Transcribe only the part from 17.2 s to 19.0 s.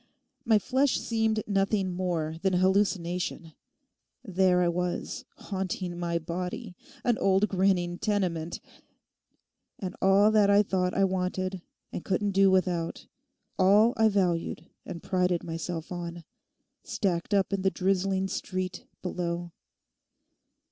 up in the drizzling street